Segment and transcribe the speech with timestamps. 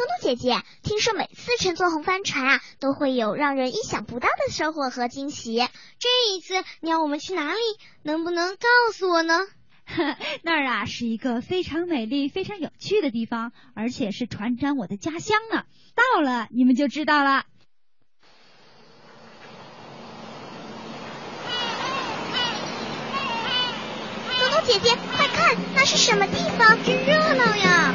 [0.00, 5.58] 东东姐姐，听说每次乘坐红帆船啊，都会有让人意想不到的收获和惊喜。
[5.58, 7.60] 这一次你要我们去哪里？
[8.02, 9.40] 能不能告诉我呢？
[10.42, 15.64] 那儿啊是一个非常美丽、非常有趣的地方，而且是船长我的家乡呢。
[15.94, 17.44] 到了你们就知道了。
[24.38, 26.82] 东东姐姐，快看，那是什么地方？
[26.84, 27.94] 真热闹呀！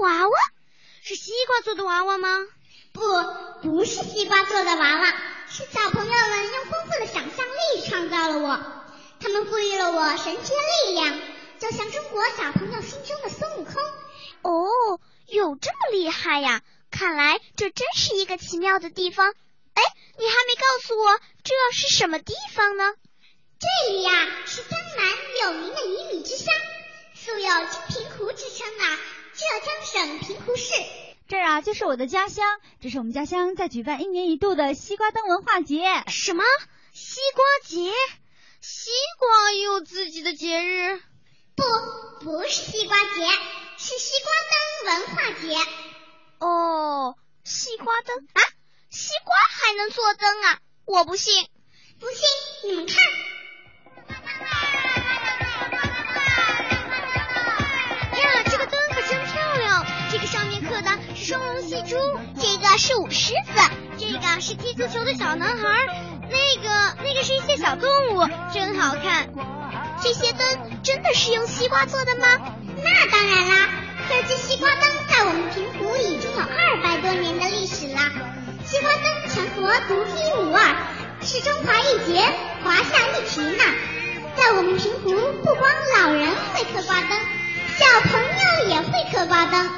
[0.00, 0.36] 娃娃
[1.02, 2.28] 是西瓜做的娃娃吗？
[2.92, 3.02] 不，
[3.62, 5.06] 不是西瓜做的娃娃，
[5.48, 8.82] 是小朋友们用丰富的想象力创造了我。
[9.20, 11.20] 他们赋予了我神奇的力量，
[11.58, 13.74] 就像中国小朋友心中的孙悟空。
[14.42, 16.62] 哦，有这么厉害呀？
[16.90, 19.34] 看来这真是一个奇妙的地方。
[19.74, 19.82] 哎，
[20.18, 22.94] 你还没告诉我这是什么地方呢？
[23.58, 24.10] 这里呀
[24.46, 26.54] 是江南有名的鱼米之乡，
[27.14, 28.98] 素有金平湖之称啊。
[29.36, 30.72] 浙江省平湖市，
[31.26, 32.44] 这儿啊就是我的家乡，
[32.80, 36.04] 这是我们家乡在举办一年一度的西瓜灯文化节。
[36.06, 36.44] 什么
[36.92, 37.92] 西瓜节？
[38.60, 41.00] 西瓜也有自己的节日？
[41.56, 41.64] 不，
[42.24, 43.26] 不是西瓜节，
[43.76, 45.56] 是西瓜灯文化节。
[46.38, 48.42] 哦，西瓜灯啊。
[48.90, 50.60] 西瓜还能做灯啊！
[50.84, 51.48] 我不信，
[51.98, 52.18] 不信
[64.46, 65.64] 是踢足球的小男孩，
[66.28, 66.68] 那个
[67.02, 69.30] 那个是一些小动物，真好看。
[70.02, 70.46] 这些灯
[70.82, 72.26] 真的是用西瓜做的吗？
[72.76, 73.68] 那当然啦，
[74.10, 77.98] 这支西瓜灯在我们平湖已经有二百多年的历史了。
[78.66, 79.02] 西瓜灯
[79.32, 80.76] 全国独一无二，
[81.22, 82.20] 是中华一绝，
[82.62, 83.64] 华夏一提呢。
[84.36, 85.08] 在我们平湖，
[85.42, 87.18] 不光老人会刻瓜灯，
[87.78, 89.70] 小朋友也会刻瓜灯，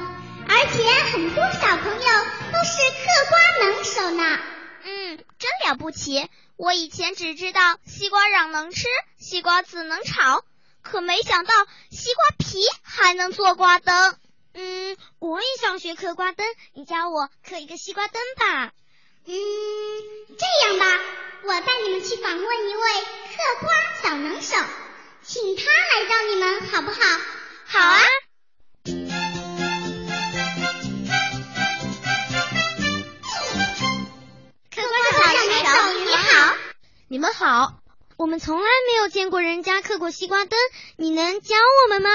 [0.49, 0.83] 而且
[1.13, 2.09] 很多小朋友
[2.53, 4.37] 都是刻瓜能手呢。
[5.39, 6.29] 真了不起！
[6.57, 8.87] 我以前只知道西瓜瓤能吃，
[9.19, 10.43] 西瓜籽能炒，
[10.83, 11.53] 可没想到
[11.91, 14.19] 西瓜皮还能做瓜灯。
[14.55, 18.73] 嗯，我也想学刻瓜灯，你教我刻一个西瓜灯吧。
[19.27, 19.35] 嗯，
[20.39, 20.87] 这样吧，
[21.43, 24.57] 我带你们去访问一位刻瓜小能手，
[25.23, 26.99] 请他来教你们好不好？
[27.67, 28.01] 好啊。
[37.09, 37.79] 你们好。
[38.17, 40.59] 我们从来没有见过人家刻过西瓜灯，
[40.97, 42.09] 你能教我们吗？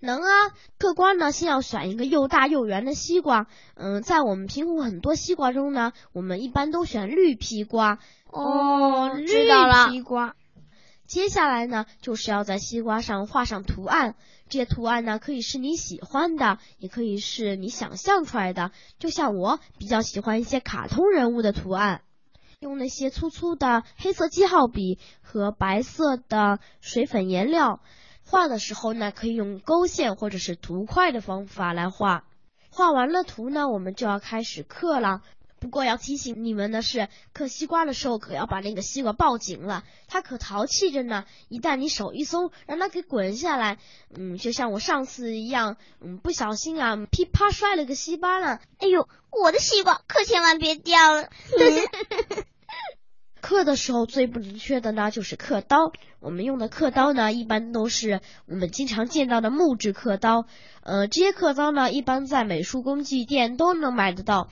[0.00, 3.46] 能啊，刻瓜呢，先要选一个又大又圆的西瓜。
[3.74, 7.98] 嗯，在我们平湖很多西瓜中呢，我们一般都选绿皮瓜。
[8.30, 9.26] 哦，绿
[9.90, 10.34] 皮瓜。
[11.06, 14.14] 接下来呢，就是要在西瓜上画上图案。
[14.48, 18.70] 这些图案呢，可以是你喜欢的，也可以是你想象出来的。
[18.98, 22.00] 就像我比较喜欢一些卡通人物的图案，
[22.60, 27.80] 用那些粗粗的黑色记号笔和白色的水粉颜料。
[28.24, 32.24] 画的时候呢，可以用勾线或者是涂块的方法来画。
[32.70, 35.22] 画完了图呢，我们就要开始刻了。
[35.60, 41.24] 不过要提醒你们的是，刻西瓜的时候可要把那个西瓜抱紧了，它可淘气着呢。
[41.48, 43.78] 一旦你手一松，让它给滚下来，
[44.16, 48.60] 嗯，就像我上次一样，嗯，不小心啊，噼啪摔了个西瓜了。
[48.78, 51.28] 哎呦，我的西瓜可千万别掉了。
[53.40, 55.92] 刻的时候最不能缺的呢，就是刻刀。
[56.20, 60.46] 我们用的刻刀呢，一般都是我们经常见到的木质刻刀。
[60.82, 64.50] 呃，这些刻刀呢，一般在美术工具店都能买得到。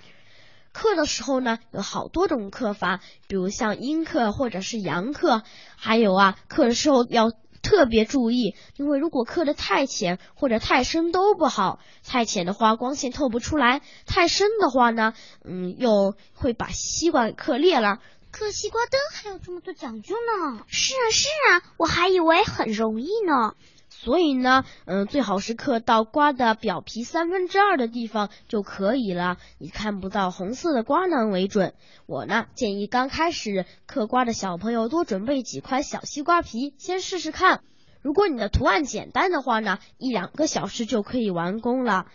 [0.76, 5.42] 刻的时候呢，有好多种刻法，比如像阴刻或者是阳刻。
[5.74, 7.32] 还有啊，刻的时候要
[7.62, 11.80] 特别注意，因为如果刻的太浅或者太深都不好。
[12.06, 15.14] 太浅的话，光线透不出来；太深的话呢，
[15.46, 18.00] 嗯，又会把西瓜给刻裂了。
[18.30, 20.62] 刻西瓜灯还有这么多讲究呢？
[20.66, 23.54] 是啊是啊，我还以为很容易呢。
[23.98, 31.74] 所以呢，嗯，最好是刻到瓜的表皮三分之二的地方就可以了，你看不到红色的瓜囊为准。
[32.06, 37.62] 我呢建议刚开始刻瓜的小朋友多准备几块小西瓜皮，先试试看。
[38.02, 42.06] 如果你的图案简单的话呢，一两个小时就可以完工了。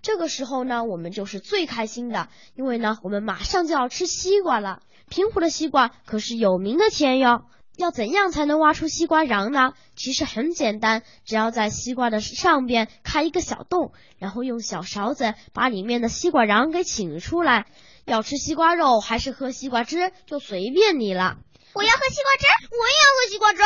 [0.00, 4.82] 这个时候呢，我们就是最开心的，因为呢，我们马上就要吃西瓜了。
[5.08, 7.44] 平湖的西瓜可是有名的甜哟。
[7.76, 9.72] 要怎样才能挖出西瓜瓤呢？
[9.96, 17.66] 其实很简单，只要在西瓜的上边开一个小洞，然后用小勺子把里面的西瓜瓤给请出来。
[18.04, 21.38] 要吃西瓜肉还是喝西瓜汁，就随便你了。
[21.72, 23.62] 我要喝西瓜汁，我也要喝西瓜汁。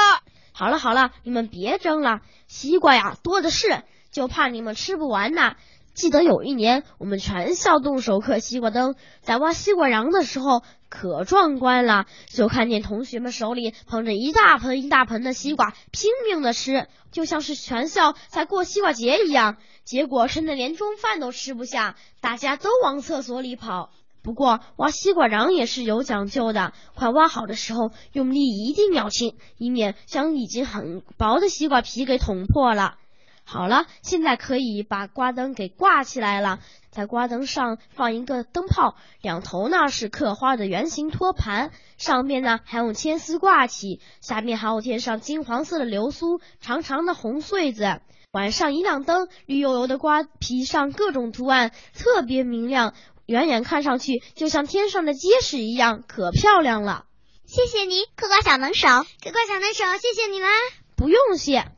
[0.53, 3.83] 好了好了，你们别争了，西瓜呀多的是，
[4.13, 5.57] 就怕你们吃不完呐。
[5.97, 12.05] 记得有一年，我们全校动手刻西瓜灯，在挖西瓜瓤的时候可壮观了。
[12.27, 19.57] 就看见同学们手里捧着一大盆一大盆的西瓜，拼命的吃，就像是全校在过西瓜节一样。
[19.85, 23.89] 结果甚至连中饭都吃不下，大家都往厕所里跑。
[24.23, 32.99] 不过挖西瓜瓤也是有讲究的，快挖好的时候用力一定要轻，以免将已经很薄的西瓜皮给捅破了。
[33.49, 36.59] 好了，现在可以把瓜灯给挂起来了。
[36.91, 48.01] 在瓜灯上放一个灯泡，两头呢是刻花的圆形托盘，上面呢还用铅丝挂起，下面还要贴上金黄色的流苏，长长的红穗子。
[48.33, 52.95] 晚上一亮灯，绿油油的瓜皮上各种图案，特别明亮，
[53.27, 57.05] 远远看上去就像天上的结实一样，可漂亮了。
[57.45, 60.49] 谢谢你，嗑瓜小能手，嗑瓜小能手，谢谢你啦！
[60.97, 61.76] 不用谢。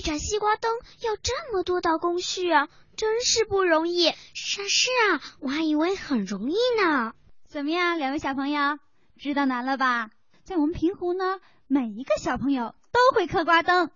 [0.00, 4.14] 一盏西瓜灯要这么多道工序啊，真是不容易。
[4.32, 7.12] 是啊是啊，我还以为很容易呢。
[7.46, 8.78] 怎么样，两位小朋友，
[9.18, 10.08] 知道难了吧？
[10.42, 13.90] 在我们平湖呢，每一个小朋友都会嗑瓜灯。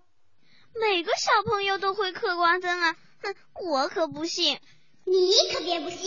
[0.79, 2.97] 每个小朋友都会嗑瓜灯啊？
[3.23, 3.35] 哼，
[3.65, 4.61] 我可不信。
[5.06, 5.99] 你可别不信，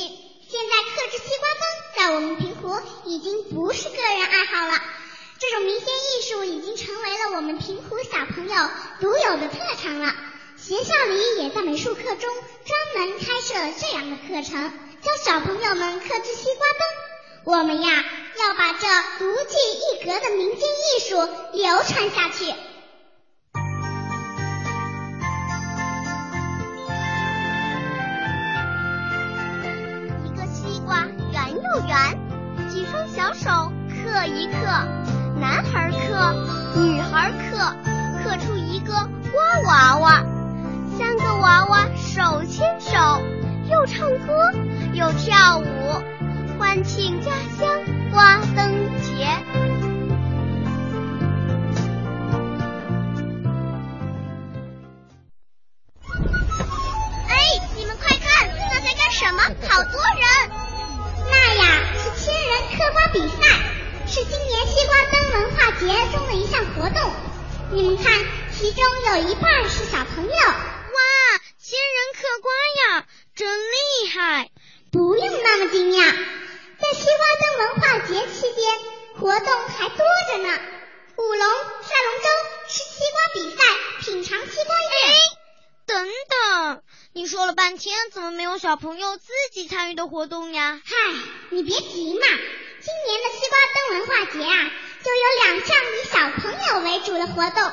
[0.47, 4.73] 现在刻制西瓜灯在我们平湖已经不是个人爱好了。
[5.39, 8.69] 这种民间艺术已经成为了我们平湖小朋友
[8.99, 10.15] 独有的特长了。
[10.57, 17.55] 学校里也在美术课中专门开设了这样的课程，教小朋友们刻制西瓜灯。
[17.57, 18.03] 我们呀，
[18.39, 18.87] 要把这
[19.19, 19.55] 独具
[20.01, 21.15] 一格的民间艺术
[21.53, 22.53] 流传下去。
[44.97, 46.01] 又跳舞，
[46.57, 49.25] 欢庆家乡花灯节。
[57.27, 57.37] 哎，
[57.75, 59.43] 你们快看，那在干什么？
[59.69, 60.49] 好多人！
[61.29, 61.63] 那呀，
[61.93, 63.35] 是千人刻瓜比赛。
[64.07, 67.13] 是今年西瓜灯文化节中的一项活动。
[67.69, 70.31] 你们看，其中有一半是小朋友。
[70.31, 70.99] 哇，
[71.59, 72.51] 千人刻瓜
[72.97, 73.05] 呀，
[73.35, 74.49] 真厉害！
[74.97, 78.73] 不用那么惊讶，在西瓜灯文化节期间，
[79.19, 79.97] 活动还多
[80.31, 80.59] 着呢。
[81.17, 81.47] 舞龙、
[81.83, 82.27] 赛龙舟、
[82.67, 83.63] 吃西瓜比赛、
[84.01, 85.13] 品尝西瓜哎。
[85.85, 86.81] 等等，
[87.13, 90.81] 你说了半天，怎么没有小朋友自己参与的活动呀？
[90.83, 90.95] 嗨，
[91.51, 92.25] 你别急嘛。
[92.81, 94.71] 今年的西瓜灯文化节啊，
[95.03, 97.71] 就有两项以小朋友为主的活动，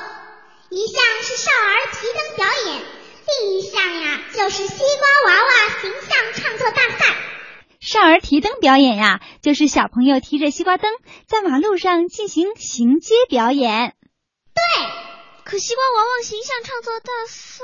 [0.69, 2.81] 一项是少儿提灯表演，
[3.27, 7.15] 另一项呀就是西瓜娃娃形象创作大赛。
[7.81, 10.91] 少儿提灯表演呀，就是小朋友提着西瓜灯
[11.27, 13.95] 在马路上进行行街表演。
[14.53, 14.63] 对，
[15.43, 17.63] 可西瓜娃娃形象创作大赛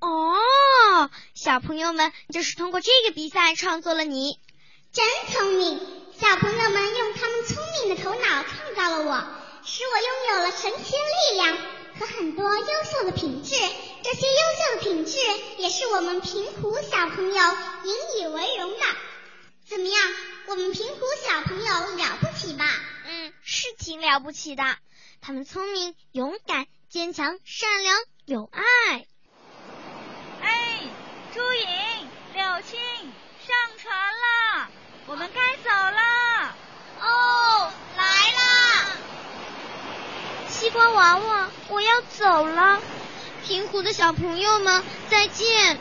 [0.00, 4.38] 哦，小朋友们就是通过这个比赛创作了你，
[4.92, 5.80] 真聪明。
[6.18, 9.24] 小朋友们用他们聪明的头脑创造了我，
[9.64, 10.98] 使我拥有了神奇的
[11.34, 11.58] 力量
[11.98, 13.54] 和很多优秀的品质。
[14.02, 15.18] 这些优秀的品质
[15.58, 17.42] 也是我们平湖小朋友
[17.84, 18.84] 引以为荣的。
[19.66, 20.12] 怎么样，
[20.46, 22.66] 我们平湖小朋友了不起吧？
[23.06, 24.62] 嗯，是挺了不起的。
[25.22, 27.96] 他们聪明、勇敢、坚强、善良、
[28.26, 29.06] 有爱。
[30.42, 30.80] 哎，
[31.32, 32.78] 朱颖、柳青，
[33.46, 34.68] 上船了。
[35.06, 36.56] 我们该走了
[37.00, 38.86] 哦，来啦！
[40.50, 42.80] 西瓜娃娃，我要走了。
[43.46, 45.78] 平湖的小朋友们，再见。